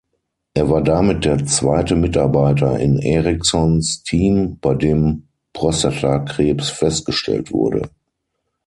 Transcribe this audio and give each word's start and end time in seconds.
Er 0.55 0.67
war 0.67 0.81
damit 0.81 1.25
der 1.25 1.45
zweite 1.45 1.95
Mitarbeiter 1.95 2.79
in 2.79 2.97
Erikssons 2.97 4.01
Team, 4.01 4.57
bei 4.59 4.73
dem 4.73 5.27
Prostatakrebs 5.53 6.71
festgestellt 6.71 7.51
wurde. 7.51 7.87